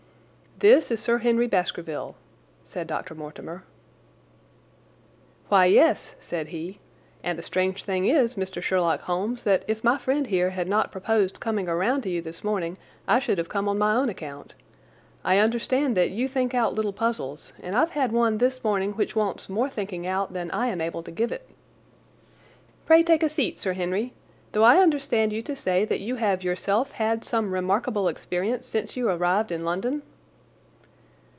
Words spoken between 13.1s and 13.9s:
should have come on